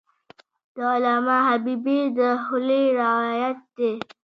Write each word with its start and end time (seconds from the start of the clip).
د 0.75 0.75
علامه 0.91 1.37
حبیبي 1.47 1.99
د 2.17 2.19
خولې 2.43 2.83
روایت 2.99 3.59
دی. 3.77 3.93